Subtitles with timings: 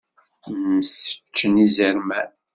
[0.77, 2.31] Mseččen izerman.